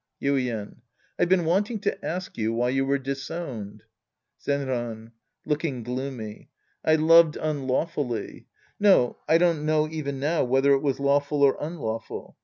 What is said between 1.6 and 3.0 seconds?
to ask you why you were